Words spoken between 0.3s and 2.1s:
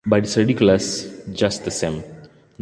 ridiculous just the same.